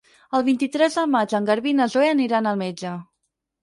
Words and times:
El 0.37 0.45
vint-i-tres 0.47 0.97
de 1.01 1.03
maig 1.17 1.37
en 1.41 1.51
Garbí 1.51 1.73
i 1.75 1.77
na 1.83 1.89
Zoè 1.99 2.11
aniran 2.17 2.53
al 2.55 2.63
metge. 2.67 3.01